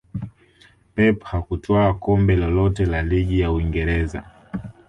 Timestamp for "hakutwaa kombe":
1.23-2.35